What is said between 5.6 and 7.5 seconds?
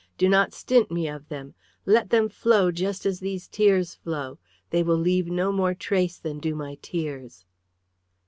trace than do my tears."